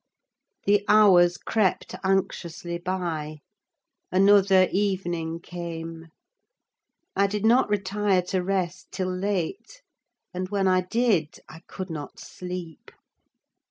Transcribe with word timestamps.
The 0.65 0.83
hours 0.87 1.37
crept 1.37 1.93
anxiously 2.03 2.79
by: 2.79 3.41
another 4.11 4.67
evening 4.71 5.39
came. 5.41 6.07
I 7.15 7.27
did 7.27 7.45
not 7.45 7.69
retire 7.69 8.23
to 8.23 8.41
rest 8.43 8.87
till 8.91 9.15
late, 9.15 9.83
and 10.33 10.49
when 10.49 10.67
I 10.67 10.81
did, 10.81 11.39
I 11.47 11.59
could 11.67 11.91
not 11.91 12.19
sleep. 12.19 12.89